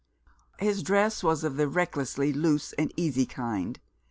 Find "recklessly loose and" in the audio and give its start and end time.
1.67-2.91